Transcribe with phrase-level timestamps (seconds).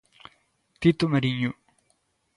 [0.81, 1.51] Tito Mariño.